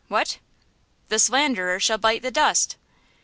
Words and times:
"What?" 0.07 0.39
"The 1.09 1.19
slanderer 1.19 1.79
shall 1.79 1.99
bite 1.99 2.23
the 2.23 2.31
dust!" 2.31 2.75